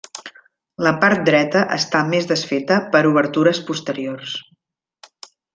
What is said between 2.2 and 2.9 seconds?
desfeta